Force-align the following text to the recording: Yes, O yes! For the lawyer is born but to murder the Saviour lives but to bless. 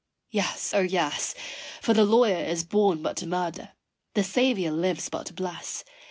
Yes, 0.31 0.73
O 0.73 0.79
yes! 0.79 1.35
For 1.79 1.93
the 1.93 2.03
lawyer 2.05 2.43
is 2.43 2.63
born 2.63 3.03
but 3.03 3.17
to 3.17 3.27
murder 3.27 3.73
the 4.15 4.23
Saviour 4.23 4.71
lives 4.71 5.09
but 5.09 5.27
to 5.27 5.33
bless. 5.33 5.83